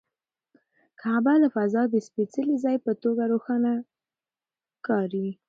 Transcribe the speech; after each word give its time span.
کعبه 1.01 1.33
له 1.43 1.47
فضا 1.55 1.81
د 1.89 1.95
سپېڅلي 2.07 2.55
ځای 2.63 2.77
په 2.85 2.91
توګه 3.03 3.23
روښانه 3.31 3.73
ښکاري. 4.77 5.27